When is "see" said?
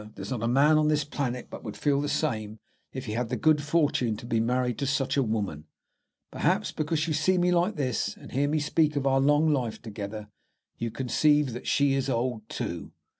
7.13-7.37